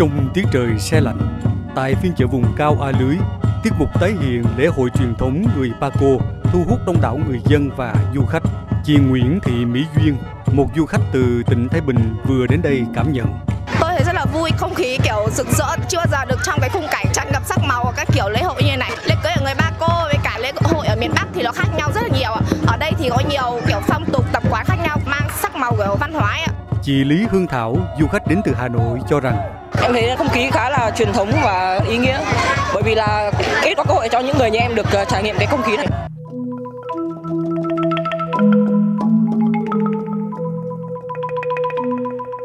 Trong 0.00 0.28
tiết 0.34 0.42
trời 0.52 0.78
xe 0.78 1.00
lạnh, 1.00 1.40
tại 1.74 1.94
phiên 1.94 2.12
chợ 2.16 2.26
vùng 2.26 2.44
cao 2.56 2.76
A 2.82 2.90
Lưới, 3.00 3.16
tiết 3.62 3.70
mục 3.78 3.88
tái 4.00 4.12
hiện 4.20 4.44
lễ 4.56 4.66
hội 4.66 4.90
truyền 4.98 5.14
thống 5.14 5.44
người 5.56 5.70
Paco 5.80 6.06
thu 6.42 6.64
hút 6.68 6.78
đông 6.86 7.00
đảo 7.00 7.20
người 7.28 7.40
dân 7.44 7.70
và 7.76 7.94
du 8.14 8.24
khách. 8.24 8.42
Chị 8.84 8.96
Nguyễn 8.96 9.40
Thị 9.42 9.64
Mỹ 9.64 9.86
Duyên, 9.96 10.16
một 10.52 10.66
du 10.76 10.86
khách 10.86 11.00
từ 11.12 11.42
tỉnh 11.46 11.68
Thái 11.68 11.80
Bình 11.80 12.16
vừa 12.26 12.46
đến 12.46 12.62
đây 12.62 12.86
cảm 12.94 13.12
nhận. 13.12 13.26
Tôi 13.80 13.90
thấy 13.90 14.04
rất 14.06 14.14
là 14.14 14.24
vui, 14.24 14.50
không 14.56 14.74
khí 14.74 14.98
kiểu 15.04 15.28
rực 15.32 15.46
rỡ, 15.48 15.76
chưa 15.88 15.98
bao 15.98 16.06
giờ 16.10 16.24
được 16.24 16.38
trong 16.44 16.60
cái 16.60 16.70
khung 16.70 16.86
cảnh 16.90 17.06
tràn 17.12 17.28
ngập 17.32 17.42
sắc 17.46 17.58
màu 17.64 17.84
của 17.84 17.92
các 17.96 18.08
kiểu 18.12 18.28
lễ 18.28 18.42
hội 18.42 18.62
như 18.62 18.76
này. 18.76 18.90
Lễ 19.04 19.14
cưới 19.22 19.32
ở 19.32 19.42
người 19.42 19.54
Paco 19.54 20.04
với 20.04 20.18
cả 20.24 20.38
lễ 20.38 20.52
hội 20.62 20.86
ở 20.86 20.96
miền 20.96 21.12
Bắc 21.14 21.26
thì 21.34 21.42
nó 21.42 21.52
khác 21.52 21.68
nhau 21.76 21.90
rất 21.94 22.00
là 22.02 22.18
nhiều. 22.18 22.32
Ở 22.66 22.76
đây 22.76 22.92
thì 22.98 23.10
có 23.10 23.18
nhiều 23.30 23.60
kiểu 23.68 23.80
phong 23.86 24.04
tục 24.12 24.24
tập 24.32 24.42
quán 24.50 24.66
khác 24.66 24.78
nhau 24.82 24.98
mang 25.06 25.28
sắc 25.42 25.56
màu 25.56 25.74
của 25.76 25.96
văn 26.00 26.12
hóa 26.12 26.30
ấy. 26.30 26.46
Chị 26.90 27.04
Lý 27.04 27.26
Hương 27.30 27.46
Thảo, 27.46 27.76
du 28.00 28.06
khách 28.06 28.26
đến 28.26 28.40
từ 28.44 28.54
Hà 28.54 28.68
Nội 28.68 28.98
cho 29.08 29.20
rằng 29.20 29.36
Em 29.82 29.92
thấy 29.92 30.16
không 30.18 30.28
khí 30.28 30.50
khá 30.50 30.70
là 30.70 30.92
truyền 30.96 31.12
thống 31.12 31.30
và 31.44 31.80
ý 31.88 31.98
nghĩa 31.98 32.18
bởi 32.74 32.82
vì 32.82 32.94
là 32.94 33.32
ít 33.62 33.74
có 33.76 33.84
cơ 33.84 33.94
hội 33.94 34.08
cho 34.08 34.20
những 34.20 34.38
người 34.38 34.50
như 34.50 34.58
em 34.58 34.74
được 34.74 34.86
ờ, 34.92 35.04
trải 35.04 35.22
nghiệm 35.22 35.36
cái 35.38 35.46
không 35.46 35.62
khí 35.62 35.76
này. 35.76 35.86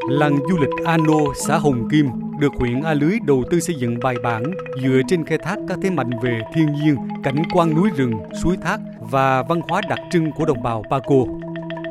Làng 0.09 0.37
du 0.49 0.57
lịch 0.57 0.85
Ano, 0.85 1.33
xã 1.47 1.57
Hồng 1.57 1.89
Kim 1.91 2.09
được 2.39 2.51
huyện 2.59 2.81
A 2.81 2.93
Lưới 2.93 3.17
đầu 3.25 3.43
tư 3.51 3.59
xây 3.59 3.75
dựng 3.75 3.99
bài 3.99 4.15
bản 4.23 4.43
dựa 4.83 5.01
trên 5.07 5.25
khai 5.25 5.37
thác 5.37 5.55
các 5.67 5.77
thế 5.83 5.89
mạnh 5.89 6.09
về 6.21 6.41
thiên 6.53 6.73
nhiên, 6.73 6.95
cảnh 7.23 7.43
quan 7.53 7.75
núi 7.75 7.89
rừng, 7.97 8.13
suối 8.43 8.57
thác 8.63 8.77
và 8.99 9.43
văn 9.43 9.61
hóa 9.69 9.81
đặc 9.89 9.99
trưng 10.11 10.31
của 10.31 10.45
đồng 10.45 10.63
bào 10.63 10.83
Paco. 10.89 11.44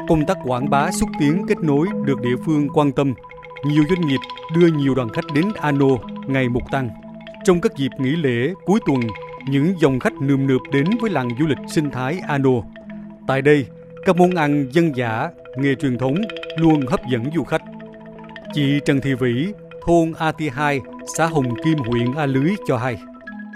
Công 0.08 0.26
tác 0.26 0.38
quảng 0.44 0.70
bá 0.70 0.90
xúc 0.90 1.08
tiến 1.18 1.44
kết 1.48 1.58
nối 1.58 1.88
được 2.04 2.20
địa 2.20 2.36
phương 2.44 2.68
quan 2.74 2.92
tâm. 2.92 3.14
Nhiều 3.66 3.84
doanh 3.88 4.00
nghiệp 4.00 4.18
đưa 4.56 4.66
nhiều 4.66 4.94
đoàn 4.94 5.08
khách 5.08 5.24
đến 5.34 5.44
Ano 5.60 5.86
ngày 6.26 6.48
một 6.48 6.70
tăng. 6.70 6.88
Trong 7.44 7.60
các 7.60 7.76
dịp 7.76 7.88
nghỉ 7.98 8.10
lễ 8.10 8.52
cuối 8.64 8.80
tuần, 8.86 9.00
những 9.48 9.74
dòng 9.80 9.98
khách 9.98 10.12
nườm 10.12 10.46
nượp 10.46 10.60
đến 10.72 10.86
với 11.00 11.10
làng 11.10 11.28
du 11.38 11.46
lịch 11.46 11.58
sinh 11.68 11.90
thái 11.90 12.18
Ano. 12.28 12.50
Tại 13.26 13.42
đây, 13.42 13.66
các 14.04 14.16
món 14.16 14.34
ăn 14.34 14.68
dân 14.72 14.96
dã, 14.96 15.30
nghề 15.56 15.74
truyền 15.74 15.98
thống 15.98 16.14
luôn 16.56 16.86
hấp 16.86 17.00
dẫn 17.10 17.24
du 17.36 17.44
khách. 17.44 17.62
Chị 18.52 18.80
Trần 18.84 19.00
Thị 19.00 19.14
Vĩ, 19.14 19.52
thôn 19.86 20.12
AT2, 20.12 20.80
xã 21.16 21.26
Hồng 21.26 21.54
Kim, 21.64 21.78
huyện 21.78 22.14
A 22.14 22.26
Lưới 22.26 22.50
cho 22.66 22.76
hay. 22.76 22.98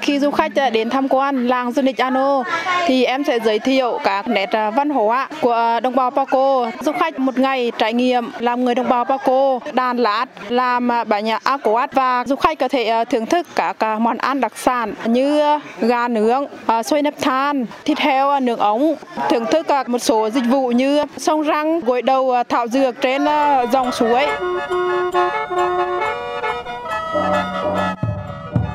Khi 0.09 0.19
du 0.19 0.31
khách 0.31 0.59
à, 0.59 0.71
đến 0.71 0.91
tham 0.91 1.09
quan 1.09 1.49
làng 1.49 1.73
du 1.73 1.83
lịch 1.83 1.99
Ano 1.99 2.43
thì 2.87 3.05
em 3.05 3.25
sẽ 3.25 3.39
giới 3.45 3.59
thiệu 3.59 3.99
các 4.05 4.29
nét 4.29 4.51
à, 4.53 4.71
văn 4.71 4.91
hóa 4.91 5.29
của 5.41 5.81
đồng 5.83 5.97
bào 5.97 6.11
Paco. 6.11 6.71
Du 6.81 6.93
khách 6.93 7.19
một 7.19 7.39
ngày 7.39 7.73
trải 7.79 7.93
nghiệm 7.93 8.31
làm 8.39 8.65
người 8.65 8.75
đồng 8.75 8.89
bào 8.89 9.05
Paco, 9.05 9.59
đàn 9.73 9.97
lát, 9.97 10.27
làm 10.49 10.93
à, 10.93 11.05
bánh 11.05 11.29
aquat 11.43 11.93
và 11.93 12.25
du 12.27 12.37
khách 12.37 12.59
có 12.59 12.69
thể 12.69 13.05
thưởng 13.11 13.27
thức 13.27 13.47
các 13.55 13.99
món 13.99 14.19
ăn 14.19 14.41
đặc 14.41 14.53
sản 14.57 14.95
như 15.05 15.43
gà 15.81 16.09
nướng, 16.09 16.45
xôi 16.85 17.03
nếp 17.03 17.21
than, 17.21 17.67
thịt 17.85 17.99
heo 17.99 18.41
nướng 18.41 18.59
ống, 18.59 18.95
thưởng 19.31 19.45
thức 19.51 19.67
một 19.87 19.99
số 19.99 20.31
dịch 20.31 20.45
vụ 20.49 20.69
như 20.69 21.05
sông 21.17 21.43
răng, 21.43 21.81
gội 21.81 22.03
đầu 22.03 22.35
thảo 22.49 22.69
dược 22.69 23.01
trên 23.01 23.25
dòng 23.73 23.93
suối. 23.93 24.27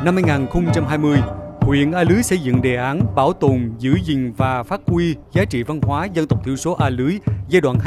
Năm 0.04 0.16
2020, 0.16 1.18
huyện 1.60 1.92
A 1.92 2.04
Lưới 2.04 2.24
xây 2.24 2.38
dựng 2.38 2.62
đề 2.62 2.76
án 2.76 3.16
bảo 3.16 3.34
tồn, 3.34 3.72
giữ 3.80 3.96
gìn 4.06 4.34
và 4.38 4.64
phát 4.64 4.82
huy 4.88 5.16
giá 5.34 5.46
trị 5.46 5.64
văn 5.64 5.82
hóa 5.82 6.06
dân 6.14 6.28
tộc 6.28 6.46
thiểu 6.46 6.56
số 6.56 6.74
A 6.74 6.90
Lưới 6.90 7.18
giai 7.50 7.62
đoạn 7.62 7.78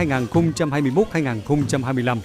2021-2025. 1.13 2.17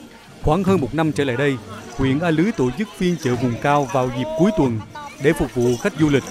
Khoảng 0.43 0.63
hơn 0.63 0.81
một 0.81 0.95
năm 0.95 1.11
trở 1.11 1.23
lại 1.23 1.37
đây, 1.37 1.57
huyện 1.97 2.19
A 2.19 2.29
Lưới 2.29 2.51
tổ 2.51 2.69
chức 2.77 2.87
phiên 2.97 3.15
chợ 3.23 3.35
vùng 3.35 3.53
cao 3.61 3.87
vào 3.93 4.09
dịp 4.17 4.25
cuối 4.39 4.51
tuần 4.57 4.79
để 5.23 5.33
phục 5.33 5.55
vụ 5.55 5.69
khách 5.81 5.93
du 5.99 6.09
lịch. 6.09 6.23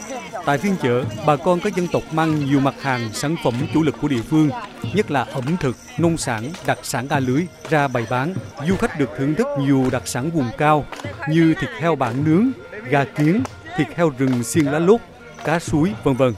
Tại 0.44 0.58
phiên 0.58 0.74
chợ, 0.82 1.04
bà 1.26 1.36
con 1.36 1.60
các 1.60 1.76
dân 1.76 1.86
tộc 1.92 2.02
mang 2.12 2.44
nhiều 2.44 2.60
mặt 2.60 2.74
hàng, 2.80 3.08
sản 3.12 3.36
phẩm 3.44 3.54
chủ 3.74 3.82
lực 3.82 3.94
của 4.02 4.08
địa 4.08 4.22
phương, 4.22 4.50
nhất 4.94 5.10
là 5.10 5.22
ẩm 5.22 5.56
thực, 5.60 5.76
nông 5.98 6.16
sản, 6.16 6.44
đặc 6.66 6.78
sản 6.82 7.06
A 7.10 7.20
Lưới 7.20 7.42
ra 7.70 7.88
bày 7.88 8.06
bán. 8.10 8.34
Du 8.68 8.76
khách 8.76 8.98
được 8.98 9.10
thưởng 9.18 9.34
thức 9.34 9.46
nhiều 9.58 9.86
đặc 9.92 10.02
sản 10.06 10.30
vùng 10.30 10.50
cao 10.58 10.84
như 11.28 11.54
thịt 11.60 11.70
heo 11.80 11.96
bản 11.96 12.24
nướng, 12.24 12.50
gà 12.90 13.04
kiến, 13.04 13.42
thịt 13.76 13.88
heo 13.96 14.10
rừng 14.18 14.42
xiên 14.42 14.64
lá 14.64 14.78
lốt, 14.78 15.00
cá 15.44 15.58
suối, 15.58 15.92
vân 16.04 16.14
vân. 16.14 16.34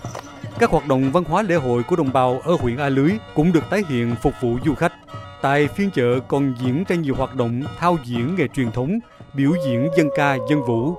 Các 0.59 0.71
hoạt 0.71 0.87
động 0.87 1.13
văn 1.13 1.25
hóa 1.25 1.43
lễ 1.43 1.55
hội 1.55 1.83
của 1.83 1.97
đồng 1.97 2.13
bào 2.13 2.41
ở 2.45 2.57
huyện 2.61 2.77
A 2.77 2.89
Lưới 2.89 3.11
cũng 3.35 3.53
được 3.53 3.71
tái 3.71 3.83
hiện 3.89 4.15
phục 4.23 4.33
vụ 4.41 4.59
du 4.65 4.75
khách. 4.75 4.93
Tại 5.43 5.69
phiên 5.69 5.91
chợ 5.91 6.21
còn 6.29 6.55
diễn 6.61 6.85
ra 6.89 6.97
nhiều 6.97 7.15
hoạt 7.15 7.35
động 7.35 7.63
thao 7.79 7.97
diễn 8.05 8.35
nghề 8.35 8.49
truyền 8.49 8.73
thống, 8.73 8.99
biểu 9.35 9.53
diễn 9.67 9.89
dân 9.97 10.09
ca, 10.17 10.37
dân 10.51 10.63
vũ. 10.63 10.97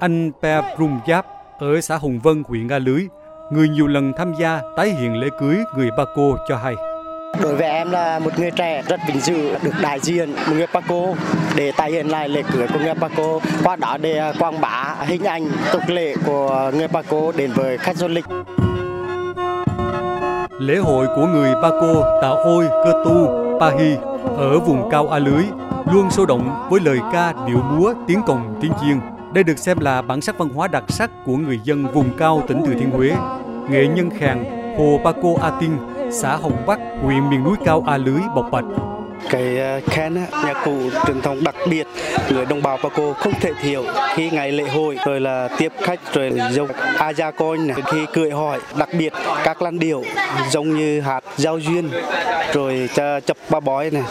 Anh 0.00 0.30
Per 0.42 0.64
Brum 0.76 1.00
Giáp 1.08 1.26
ở 1.58 1.80
xã 1.80 1.96
Hồng 1.96 2.18
Vân, 2.22 2.42
huyện 2.48 2.68
A 2.68 2.78
Lưới, 2.78 3.06
người 3.52 3.68
nhiều 3.68 3.86
lần 3.86 4.12
tham 4.18 4.34
gia 4.40 4.60
tái 4.76 4.90
hiện 4.90 5.20
lễ 5.20 5.28
cưới 5.40 5.56
người 5.76 5.90
Ba 5.96 6.04
cô 6.14 6.36
cho 6.48 6.56
hay. 6.56 6.74
Đối 7.42 7.56
với 7.56 7.68
em 7.68 7.90
là 7.90 8.18
một 8.18 8.38
người 8.38 8.50
trẻ 8.50 8.82
rất 8.88 9.00
vinh 9.08 9.20
dự 9.20 9.56
được 9.62 9.72
đại 9.82 10.00
diện 10.00 10.32
một 10.32 10.52
người 10.52 10.66
Paco 10.66 11.02
để 11.56 11.72
tái 11.76 11.90
hiện 11.90 12.08
lại 12.08 12.28
lễ 12.28 12.42
cưới 12.52 12.66
của 12.72 12.78
người 12.78 12.94
Paco 12.94 13.40
qua 13.64 13.76
đó 13.76 13.96
để 14.00 14.18
à, 14.18 14.32
quảng 14.38 14.60
bá 14.60 14.96
hình 15.00 15.24
ảnh 15.24 15.48
tục 15.72 15.82
lệ 15.88 16.14
của 16.26 16.70
người 16.74 16.88
Paco 16.88 17.32
đến 17.36 17.52
với 17.52 17.78
khách 17.78 17.96
du 17.96 18.08
lịch. 18.08 18.24
Lễ 20.58 20.76
hội 20.76 21.06
của 21.16 21.26
người 21.26 21.54
Paco, 21.54 22.18
Tà 22.22 22.28
Ôi, 22.28 22.66
Cơ 22.84 22.92
Tu, 23.04 23.42
Pahi 23.60 23.96
ở 24.36 24.58
vùng 24.58 24.90
cao 24.90 25.08
A 25.08 25.18
Lưới 25.18 25.44
luôn 25.92 26.10
sôi 26.10 26.26
động 26.26 26.66
với 26.70 26.80
lời 26.80 26.98
ca, 27.12 27.34
điệu 27.46 27.58
múa, 27.58 27.94
tiếng 28.06 28.22
cồng, 28.26 28.58
tiếng 28.60 28.72
chiêng 28.80 29.00
Đây 29.34 29.44
được 29.44 29.58
xem 29.58 29.80
là 29.80 30.02
bản 30.02 30.20
sắc 30.20 30.38
văn 30.38 30.48
hóa 30.48 30.68
đặc 30.68 30.84
sắc 30.88 31.10
của 31.26 31.36
người 31.36 31.60
dân 31.64 31.86
vùng 31.86 32.16
cao 32.18 32.42
tỉnh 32.48 32.66
Thừa 32.66 32.74
Thiên 32.74 32.90
Huế. 32.90 33.12
Nghệ 33.70 33.86
nhân 33.86 34.10
khàng 34.18 34.65
Hồ 34.78 35.00
Paco 35.04 35.28
A 35.42 35.50
Tinh, 35.60 35.78
xã 36.10 36.36
Hồng 36.36 36.66
Bắc, 36.66 36.78
huyện 37.02 37.30
miền 37.30 37.44
núi 37.44 37.56
cao 37.64 37.84
A 37.86 37.96
Lưới, 37.96 38.20
Bộc 38.34 38.50
Bạch. 38.50 38.64
Cái 39.30 39.58
ờ, 39.58 39.80
khen 39.86 40.14
nhạc 40.14 40.62
cụ 40.64 40.76
truyền 41.06 41.20
thống 41.20 41.44
đặc 41.44 41.54
biệt 41.70 41.86
người 42.30 42.46
đồng 42.46 42.62
bào 42.62 42.76
Paco 42.76 43.12
không 43.12 43.32
thể 43.40 43.52
thiếu 43.62 43.84
khi 44.14 44.30
ngày 44.30 44.52
lễ 44.52 44.64
hội 44.64 44.98
rồi 45.06 45.20
là 45.20 45.48
tiếp 45.58 45.72
khách 45.82 46.00
rồi 46.14 46.32
dòng 46.50 46.68
Aja 46.98 47.32
Coin 47.32 47.66
này 47.66 47.76
khi 47.86 47.98
cười 48.12 48.30
hỏi 48.30 48.60
đặc 48.78 48.88
biệt 48.98 49.12
các 49.44 49.62
làn 49.62 49.78
điệu 49.78 50.02
giống 50.50 50.76
như 50.76 51.00
hạt 51.00 51.20
giao 51.36 51.58
duyên 51.58 51.90
rồi 52.52 52.88
chập 53.26 53.36
ba 53.50 53.60
bói 53.60 53.90
này 53.90 54.02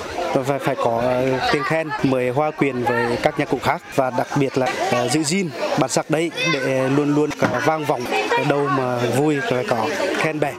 và 0.43 0.59
phải 0.59 0.75
có 0.75 0.99
ờ, 1.01 1.39
tiếng 1.53 1.63
khen 1.63 1.89
mời 2.03 2.29
hoa 2.29 2.51
quyền 2.51 2.83
với 2.83 3.17
các 3.23 3.39
nhạc 3.39 3.49
cụ 3.49 3.57
khác 3.63 3.81
và 3.95 4.11
đặc 4.17 4.27
biệt 4.39 4.57
là 4.57 4.67
ờ, 4.91 5.07
giữ 5.07 5.23
gìn 5.23 5.49
bản 5.79 5.89
sắc 5.89 6.09
đấy 6.09 6.31
để 6.53 6.89
luôn 6.89 7.15
luôn 7.15 7.29
có 7.39 7.47
vang 7.65 7.85
vọng 7.85 8.01
ở 8.37 8.43
đâu 8.49 8.67
mà 8.77 8.97
vui 8.97 9.37
phải 9.49 9.65
có 9.69 9.87
khen 10.17 10.39
bè 10.39 10.53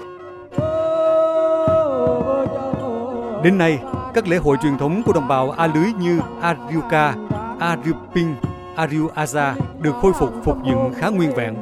Đến 3.46 3.58
nay, 3.58 3.78
các 4.14 4.28
lễ 4.28 4.36
hội 4.36 4.56
truyền 4.62 4.78
thống 4.78 5.02
của 5.06 5.12
đồng 5.12 5.28
bào 5.28 5.50
A 5.50 5.66
Lưới 5.66 5.92
như 6.00 6.20
Ariuka, 6.40 7.14
Ariuping, 7.60 8.34
Ariuaza 8.76 9.54
được 9.80 9.92
khôi 10.02 10.12
phục 10.12 10.30
phục 10.44 10.56
dựng 10.66 10.92
khá 10.96 11.08
nguyên 11.08 11.34
vẹn. 11.34 11.54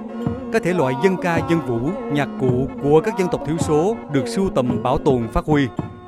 Các 0.53 0.63
thể 0.63 0.73
loại 0.73 0.95
dân 1.05 1.17
ca, 1.23 1.41
dân 1.51 1.61
vũ, 1.67 1.91
nhạc 2.13 2.29
cụ 2.41 2.69
của 2.83 3.01
các 3.05 3.19
dân 3.19 3.29
tộc 3.33 3.43
thiểu 3.47 3.59
số 3.59 3.97
được 4.13 4.29
sưu 4.29 4.51
tầm 4.55 4.83
bảo 4.83 4.99
tồn 4.99 5.29
phát 5.33 5.45
huy. 5.45 5.67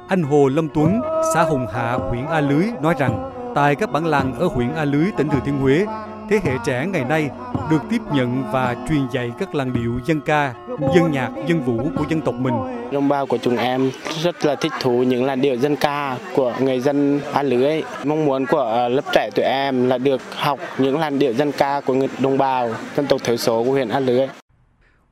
Anh 0.09 0.22
Hồ 0.22 0.49
Lâm 0.49 0.69
Tuấn, 0.69 1.00
xã 1.34 1.43
Hồng 1.43 1.67
Hạ, 1.75 1.93
huyện 1.93 2.27
A 2.27 2.41
Lưới 2.41 2.65
nói 2.83 2.94
rằng, 2.99 3.31
tại 3.55 3.75
các 3.75 3.93
bản 3.93 4.06
làng 4.06 4.39
ở 4.39 4.47
huyện 4.47 4.75
A 4.75 4.84
Lưới, 4.84 5.06
tỉnh 5.17 5.28
Thừa 5.28 5.39
Thiên 5.44 5.59
Huế, 5.59 5.87
thế 6.31 6.41
hệ 6.44 6.53
trẻ 6.65 6.87
ngày 6.87 7.05
nay 7.05 7.31
được 7.71 7.78
tiếp 7.91 7.99
nhận 8.12 8.45
và 8.53 8.77
truyền 8.89 9.00
dạy 9.12 9.31
các 9.39 9.55
làn 9.55 9.72
điệu 9.72 10.00
dân 10.06 10.21
ca, 10.21 10.55
dân 10.95 11.12
nhạc, 11.12 11.31
dân 11.47 11.61
vũ 11.61 11.91
của 11.97 12.05
dân 12.11 12.21
tộc 12.21 12.34
mình. 12.34 12.55
Đồng 12.93 13.09
bào 13.09 13.27
của 13.27 13.39
chúng 13.39 13.56
em 13.56 13.91
rất 14.22 14.45
là 14.45 14.55
thích 14.55 14.72
thú 14.81 15.03
những 15.03 15.25
làn 15.25 15.41
điệu 15.41 15.56
dân 15.56 15.77
ca 15.77 16.19
của 16.34 16.55
người 16.61 16.81
dân 16.81 17.21
A 17.33 17.42
Lưới. 17.42 17.83
Mong 18.04 18.25
muốn 18.25 18.47
của 18.47 18.89
lớp 18.91 19.04
trẻ 19.13 19.30
tụi 19.34 19.45
em 19.45 19.89
là 19.89 19.98
được 19.98 20.21
học 20.36 20.59
những 20.78 20.98
làn 20.98 21.19
điệu 21.19 21.33
dân 21.33 21.53
ca 21.53 21.80
của 21.80 21.95
người 21.95 22.09
đồng 22.22 22.39
bào 22.39 22.71
dân 22.97 23.07
tộc 23.07 23.21
thiểu 23.25 23.36
số 23.36 23.65
của 23.65 23.71
huyện 23.71 23.89
A 23.89 24.01
Lưới. 24.01 24.27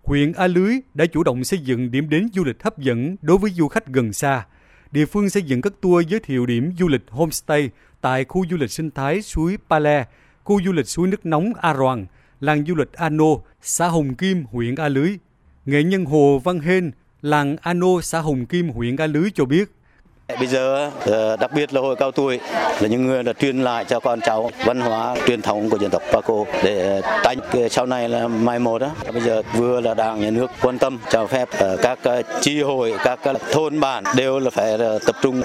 Huyện 0.03 0.33
A 0.33 0.47
Lưới 0.47 0.75
đã 0.95 1.07
chủ 1.07 1.23
động 1.23 1.45
xây 1.45 1.59
dựng 1.59 1.91
điểm 1.91 2.11
đến 2.11 2.29
du 2.35 2.45
lịch 2.45 2.63
hấp 2.63 2.79
dẫn 2.79 3.17
đối 3.23 3.39
với 3.39 3.51
du 3.51 3.69
khách 3.69 3.87
gần 3.87 4.13
xa. 4.13 4.45
Địa 4.95 5.07
phương 5.07 5.31
xây 5.31 5.43
dựng 5.43 5.61
các 5.61 5.73
tour 5.81 6.07
giới 6.09 6.21
thiệu 6.21 6.47
điểm 6.47 6.73
du 6.79 6.89
lịch 6.89 7.03
homestay 7.11 7.71
tại 8.01 8.25
khu 8.25 8.45
du 8.51 8.57
lịch 8.57 8.71
sinh 8.71 8.91
thái 8.91 9.23
suối 9.23 9.59
Pale, 9.71 10.05
khu 10.45 10.63
du 10.65 10.73
lịch 10.73 10.89
suối 10.89 11.09
nước 11.09 11.27
nóng 11.27 11.53
A 11.61 11.75
Roàng, 11.75 12.07
làng 12.41 12.65
du 12.67 12.75
lịch 12.75 12.93
Ano, 12.93 13.25
xã 13.63 13.89
Hồng 13.89 14.15
Kim, 14.15 14.45
huyện 14.45 14.75
A 14.75 14.89
Lưới. 14.89 15.19
Nghệ 15.67 15.83
nhân 15.83 16.05
Hồ 16.05 16.41
Văn 16.45 16.61
Hên, 16.61 16.91
làng 17.23 17.57
Ano, 17.63 18.01
xã 18.03 18.21
Hồng 18.21 18.47
Kim, 18.47 18.69
huyện 18.69 18.97
A 18.97 19.07
Lưới 19.07 19.31
cho 19.35 19.45
biết. 19.45 19.73
Bây 20.29 20.47
giờ 20.47 20.91
ờ, 21.07 21.37
đặc 21.37 21.51
biệt 21.53 21.75
là 21.75 21.81
hội 21.81 21.97
cao 21.97 22.11
tuổi 22.11 22.41
là 22.81 22.89
những 22.89 23.07
người 23.07 23.23
đã 23.23 23.33
truyền 23.33 23.63
lại 23.63 23.85
cho 23.85 24.01
con 24.01 24.21
cháu 24.21 24.51
văn 24.65 24.81
hóa 24.81 25.17
truyền 25.27 25.43
thống 25.43 25.71
của 25.71 25.79
dân 25.79 25.91
tộc 25.91 26.03
Paco 26.13 26.35
để 26.63 27.03
tránh 27.25 27.39
sau 27.71 27.87
này 27.87 28.09
là 28.09 28.29
mai 28.29 28.59
một 28.59 28.79
đó. 28.79 28.89
Bây 29.13 29.23
giờ 29.23 29.43
vừa 29.55 29.81
là 29.81 29.95
đảng 29.95 30.21
nhà 30.21 30.31
nước 30.31 30.51
quan 30.63 30.79
tâm 30.79 30.99
cho 31.11 31.27
phép 31.27 31.49
ờ, 31.59 31.77
các 31.83 31.99
ờ, 32.03 32.23
chi 32.41 32.63
hội, 32.63 32.95
các 33.05 33.19
thôn 33.53 33.81
bản 33.81 34.05
đều 34.17 34.39
là 34.39 34.51
phải 34.51 34.79
tập 35.07 35.17
trung 35.23 35.43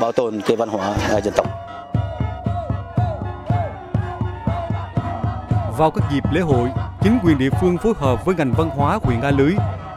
bảo 0.00 0.12
tồn 0.12 0.40
cái 0.46 0.56
văn 0.56 0.68
hóa 0.68 0.94
dân 1.24 1.34
tộc. 1.36 1.46
Vào 5.78 5.90
các 5.90 6.04
dịp 6.12 6.24
lễ 6.32 6.40
hội, 6.40 6.68
chính 7.02 7.18
quyền 7.24 7.38
địa 7.38 7.50
phương 7.60 7.78
phối 7.78 7.92
hợp 8.00 8.24
với 8.24 8.34
ngành 8.34 8.52
văn 8.56 8.68
hóa 8.68 8.98
huyện 9.02 9.20
A 9.20 9.30
Lưới 9.30 9.52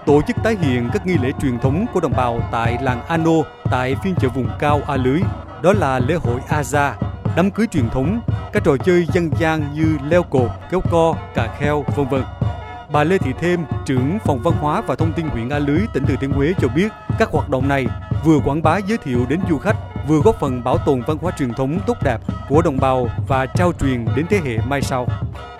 tổ 0.06 0.22
chức 0.28 0.36
tái 0.44 0.58
hiện 0.62 0.90
các 0.94 1.08
nghi 1.08 1.18
lễ 1.22 1.32
truyền 1.42 1.60
thống 1.60 1.86
của 1.94 2.00
đồng 2.00 2.14
bào 2.18 2.40
tại 2.52 2.78
làng 2.82 3.06
Ano 3.08 3.32
tại 3.72 3.96
phiên 4.04 4.16
chợ 4.16 4.30
vùng 4.30 4.50
cao 4.60 4.82
A 4.88 4.96
Lưới. 4.96 5.20
Đó 5.64 5.74
là 5.74 6.00
lễ 6.00 6.16
hội 6.16 6.42
Aza, 6.50 6.92
đám 7.36 7.52
cưới 7.52 7.68
truyền 7.68 7.90
thống, 7.90 8.22
các 8.54 8.64
trò 8.64 8.78
chơi 8.78 9.08
dân 9.14 9.30
gian 9.40 9.74
như 9.74 9.98
leo 10.10 10.24
cột, 10.24 10.50
kéo 10.72 10.82
co, 10.92 11.16
cà 11.36 11.56
kheo, 11.60 11.86
vân 11.96 12.08
vân. 12.08 12.24
Bà 12.92 13.04
Lê 13.04 13.18
Thị 13.18 13.32
Thêm, 13.40 13.66
trưởng 13.86 14.18
phòng 14.26 14.40
văn 14.44 14.54
hóa 14.60 14.82
và 14.82 14.96
thông 14.96 15.14
tin 15.14 15.28
huyện 15.28 15.50
A 15.50 15.60
Lưới, 15.60 15.80
tỉnh 15.94 16.06
Thừa 16.06 16.16
Thiên 16.22 16.32
Huế 16.32 16.54
cho 16.62 16.68
biết, 16.68 16.92
các 17.20 17.30
hoạt 17.32 17.50
động 17.50 17.68
này 17.68 17.88
vừa 18.26 18.40
quảng 18.46 18.64
bá 18.64 18.78
giới 18.78 18.98
thiệu 18.98 19.26
đến 19.30 19.40
du 19.50 19.58
khách, 19.58 19.76
vừa 20.08 20.20
góp 20.20 20.40
phần 20.40 20.64
bảo 20.64 20.78
tồn 20.78 21.02
văn 21.08 21.18
hóa 21.22 21.32
truyền 21.38 21.54
thống 21.54 21.80
tốt 21.88 21.98
đẹp 22.04 22.18
của 22.50 22.62
đồng 22.62 22.78
bào 22.78 23.08
và 23.28 23.46
trao 23.46 23.74
truyền 23.80 24.06
đến 24.16 24.26
thế 24.30 24.42
hệ 24.46 24.58
mai 24.68 24.82
sau. 24.82 25.08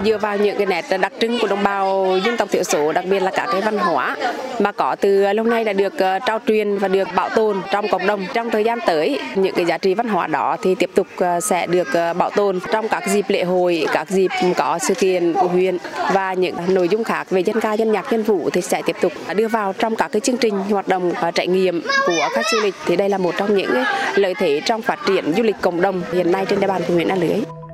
Dựa 0.06 0.18
vào 0.18 0.38
những 0.38 0.58
cái 0.58 0.66
nét 0.66 0.86
đặc 1.02 1.14
trưng 1.20 1.40
của 1.40 1.48
đồng 1.48 1.64
bào 1.64 2.18
dân 2.26 2.38
tộc 2.38 2.50
thiểu 2.52 2.64
số, 2.64 2.92
đặc 2.92 3.06
biệt 3.10 3.20
là 3.20 3.32
các 3.32 3.50
cái 3.52 3.62
văn 3.62 3.78
hóa 3.78 4.16
mà 4.60 4.72
có 4.72 4.96
từ 4.96 5.34
lâu 5.34 5.46
nay 5.46 5.64
đã 5.64 5.74
được 5.74 6.00
ờ, 6.00 6.20
trao 6.26 6.40
truyền 6.48 6.78
và 6.78 6.88
được 6.88 7.08
bảo 7.16 7.30
tồn 7.30 7.62
trong 7.72 7.88
cộng 7.88 8.08
đồng. 8.08 8.26
Trong 8.34 8.50
thời 8.50 8.64
gian 8.64 8.80
tới, 8.86 9.20
những 9.36 9.56
cái 9.56 9.66
giá 9.66 9.78
trị 9.78 9.94
văn 9.94 10.08
hóa 10.08 10.28
đó 10.28 10.58
thì 10.62 10.76
tiếp 10.76 10.90
tục 10.96 11.08
ờ, 11.18 11.40
sẽ 11.40 11.68
được 11.68 11.88
ờ, 11.94 12.14
bảo 12.14 12.30
tồn 12.30 12.60
trong 12.72 12.88
các 12.88 13.04
dịp 13.08 13.26
lễ 13.28 13.44
hội, 13.44 13.86
các 13.94 14.10
dịp 14.10 14.32
có 14.58 14.80
sự 14.80 14.94
kiện 14.94 15.34
của 15.34 15.48
huyện 15.48 15.78
và 16.14 16.34
những 16.34 16.56
nội 16.68 16.90
dung 16.90 17.04
khác 17.04 17.30
về 17.30 17.44
dân 17.44 17.60
ca, 17.60 17.74
dân 17.74 17.92
nhạc, 17.92 18.12
dân 18.12 18.24
vũ 18.24 18.50
thì 18.54 18.62
sẽ 18.62 18.82
tiếp 18.86 18.96
tục 19.02 19.14
đưa 19.36 19.48
vào 19.48 19.74
trong 19.74 19.96
các 19.96 20.12
cái 20.12 20.20
chương 20.20 20.38
trình 20.38 20.60
hoạt 20.60 20.88
động 20.88 21.14
trải 21.36 21.48
nghiệm 21.48 21.82
của 22.08 22.30
khách 22.34 22.50
du 22.52 22.60
lịch. 22.64 22.76
Thì 22.86 22.96
đây 22.96 23.10
là 23.10 23.18
một 23.18 23.34
trong 23.38 23.56
những 23.56 23.84
lợi 24.16 24.34
thế 24.38 24.62
trong 24.66 24.82
phát 24.82 25.00
triển 25.08 25.34
du 25.38 25.44
lịch 25.44 25.56
cộng 25.62 25.82
đồng 25.82 26.02
hiện 26.14 26.32
nay 26.32 26.46
trên 26.46 26.60
địa 26.60 26.68
bàn 26.68 26.82
của 26.88 26.94
huyện 26.94 27.08
A 27.08 27.16
Lưới. 27.16 27.65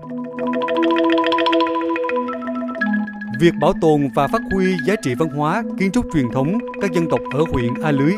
Việc 3.41 3.55
bảo 3.59 3.73
tồn 3.81 4.09
và 4.15 4.27
phát 4.27 4.41
huy 4.51 4.77
giá 4.87 4.95
trị 4.95 5.15
văn 5.15 5.29
hóa, 5.29 5.63
kiến 5.79 5.91
trúc 5.91 6.05
truyền 6.13 6.31
thống 6.33 6.57
các 6.81 6.91
dân 6.91 7.09
tộc 7.09 7.19
ở 7.33 7.43
huyện 7.51 7.73
A 7.83 7.91
Lưới 7.91 8.13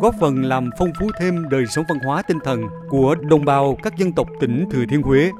góp 0.00 0.14
phần 0.20 0.44
làm 0.44 0.70
phong 0.78 0.92
phú 1.00 1.10
thêm 1.20 1.48
đời 1.48 1.66
sống 1.66 1.84
văn 1.88 1.98
hóa 1.98 2.22
tinh 2.22 2.38
thần 2.44 2.62
của 2.88 3.14
đồng 3.14 3.44
bào 3.44 3.78
các 3.82 3.96
dân 3.98 4.12
tộc 4.12 4.28
tỉnh 4.40 4.64
Thừa 4.70 4.84
Thiên 4.90 5.02
Huế. 5.02 5.30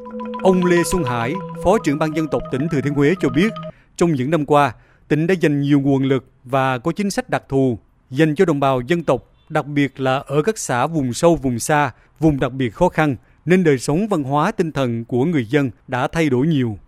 Ông 0.42 0.64
Lê 0.64 0.76
Xuân 0.92 1.04
Hải, 1.04 1.34
Phó 1.64 1.78
trưởng 1.84 1.98
ban 1.98 2.16
dân 2.16 2.28
tộc 2.28 2.42
tỉnh 2.52 2.68
Thừa 2.68 2.80
Thiên 2.80 2.94
Huế 2.94 3.14
cho 3.20 3.28
biết, 3.28 3.52
trong 3.96 4.12
những 4.12 4.30
năm 4.30 4.44
qua, 4.44 4.74
tỉnh 5.08 5.26
đã 5.26 5.34
dành 5.40 5.60
nhiều 5.60 5.80
nguồn 5.80 6.02
lực 6.02 6.30
và 6.44 6.78
có 6.78 6.92
chính 6.92 7.10
sách 7.10 7.30
đặc 7.30 7.42
thù 7.48 7.78
dành 8.10 8.34
cho 8.34 8.44
đồng 8.44 8.60
bào 8.60 8.80
dân 8.80 9.04
tộc, 9.04 9.32
đặc 9.48 9.66
biệt 9.66 10.00
là 10.00 10.16
ở 10.26 10.42
các 10.42 10.58
xã 10.58 10.86
vùng 10.86 11.12
sâu, 11.12 11.36
vùng 11.36 11.58
xa, 11.58 11.90
vùng 12.20 12.40
đặc 12.40 12.52
biệt 12.52 12.74
khó 12.74 12.88
khăn, 12.88 13.16
nên 13.44 13.64
đời 13.64 13.78
sống 13.78 14.08
văn 14.08 14.22
hóa 14.22 14.52
tinh 14.52 14.72
thần 14.72 15.04
của 15.04 15.24
người 15.24 15.44
dân 15.44 15.70
đã 15.88 16.08
thay 16.08 16.28
đổi 16.28 16.46
nhiều 16.46 16.78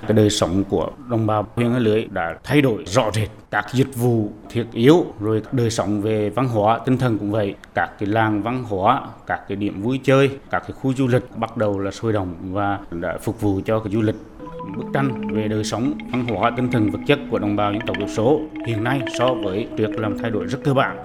cái 0.00 0.12
đời 0.12 0.30
sống 0.30 0.64
của 0.68 0.90
đồng 1.10 1.26
bào 1.26 1.46
huyện 1.54 1.72
A 1.72 1.78
Lưới 1.78 2.04
đã 2.04 2.38
thay 2.44 2.60
đổi 2.60 2.84
rõ 2.86 3.10
rệt. 3.14 3.28
Các 3.50 3.66
dịch 3.72 3.96
vụ 3.96 4.30
thiết 4.50 4.66
yếu, 4.72 5.04
rồi 5.20 5.42
đời 5.52 5.70
sống 5.70 6.00
về 6.00 6.30
văn 6.30 6.48
hóa, 6.48 6.80
tinh 6.86 6.98
thần 6.98 7.18
cũng 7.18 7.30
vậy. 7.30 7.54
Các 7.74 7.90
cái 7.98 8.06
làng 8.08 8.42
văn 8.42 8.64
hóa, 8.64 9.02
các 9.26 9.40
cái 9.48 9.56
điểm 9.56 9.82
vui 9.82 10.00
chơi, 10.02 10.30
các 10.50 10.60
cái 10.60 10.72
khu 10.72 10.94
du 10.94 11.06
lịch 11.06 11.36
bắt 11.36 11.56
đầu 11.56 11.78
là 11.78 11.90
sôi 11.90 12.12
động 12.12 12.34
và 12.42 12.78
đã 12.90 13.18
phục 13.22 13.40
vụ 13.40 13.60
cho 13.64 13.80
cái 13.80 13.92
du 13.92 14.02
lịch. 14.02 14.16
Bức 14.76 14.86
tranh 14.94 15.34
về 15.34 15.48
đời 15.48 15.64
sống 15.64 15.92
văn 16.12 16.26
hóa, 16.26 16.50
tinh 16.56 16.70
thần 16.70 16.90
vật 16.90 16.98
chất 17.06 17.18
của 17.30 17.38
đồng 17.38 17.56
bào 17.56 17.72
dân 17.72 17.80
tộc 17.86 17.96
thiểu 17.98 18.08
số 18.08 18.40
hiện 18.66 18.84
nay 18.84 19.00
so 19.18 19.34
với 19.44 19.68
trước 19.76 19.90
làm 19.98 20.18
thay 20.18 20.30
đổi 20.30 20.46
rất 20.46 20.58
cơ 20.64 20.74
bản. 20.74 20.96